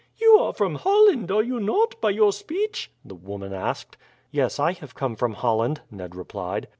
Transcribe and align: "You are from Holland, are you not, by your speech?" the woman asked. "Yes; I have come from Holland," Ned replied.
"You 0.17 0.39
are 0.39 0.51
from 0.51 0.73
Holland, 0.77 1.29
are 1.29 1.43
you 1.43 1.59
not, 1.59 2.01
by 2.01 2.09
your 2.09 2.31
speech?" 2.33 2.89
the 3.05 3.13
woman 3.13 3.53
asked. 3.53 3.97
"Yes; 4.31 4.59
I 4.59 4.71
have 4.71 4.95
come 4.95 5.15
from 5.15 5.33
Holland," 5.33 5.81
Ned 5.91 6.15
replied. 6.15 6.67